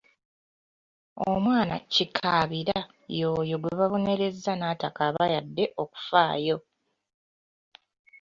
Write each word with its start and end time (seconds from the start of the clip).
Omwana 1.29 1.75
kikaabira 1.93 2.79
y'oyo 3.17 3.55
gwe 3.61 3.73
babonereza 3.79 4.51
n'atakaaba 4.55 5.23
yadde 5.33 5.65
okufaayo. 5.83 6.57